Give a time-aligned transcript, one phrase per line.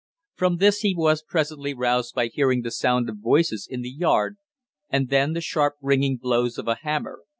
[0.33, 4.37] From this he was presently roused by hearing the sound of voices in the yard,
[4.89, 7.19] and then the sharp ringing blows of a hammer.